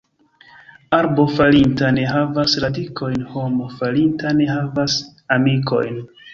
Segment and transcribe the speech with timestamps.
[0.99, 4.99] Arbo falinta ne havas radikojn, homo falinta ne havas
[5.41, 6.05] amikojn.